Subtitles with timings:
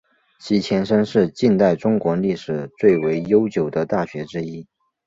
[0.39, 4.65] 其前身是近代中国历史最为悠久的大学之一。